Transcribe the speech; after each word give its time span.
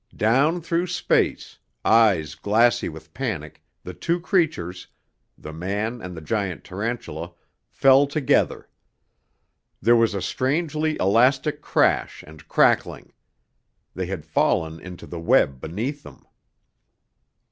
Down 0.17 0.61
through 0.61 0.87
space, 0.87 1.59
eyes 1.85 2.33
glassy 2.33 2.89
with 2.89 3.13
panic, 3.13 3.61
the 3.83 3.93
two 3.93 4.19
creatures 4.19 4.87
the 5.37 5.53
man 5.53 6.01
and 6.01 6.17
the 6.17 6.21
giant 6.21 6.63
tarantula 6.63 7.33
fell 7.69 8.07
together. 8.07 8.67
There 9.79 9.95
was 9.95 10.15
a 10.15 10.19
strangely 10.23 10.97
elastic 10.99 11.61
crash 11.61 12.23
and 12.25 12.47
crackling. 12.47 13.13
They 13.93 14.07
had 14.07 14.25
fallen 14.25 14.79
into 14.79 15.05
the 15.05 15.19
web 15.19 15.61
beneath 15.61 16.01
them. 16.01 16.25